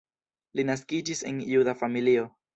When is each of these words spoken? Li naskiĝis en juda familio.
Li 0.59 0.65
naskiĝis 0.69 1.23
en 1.33 1.45
juda 1.53 1.77
familio. 1.85 2.27